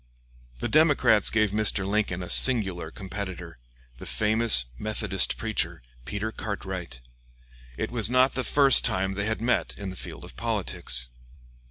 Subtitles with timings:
[0.61, 1.87] The Democrats gave Mr.
[1.87, 3.59] Lincoln a singular competitor
[3.99, 7.01] the famous Methodist preacher, Peter Cartwright.
[7.77, 11.11] It was not the first time they had met in the field of politics.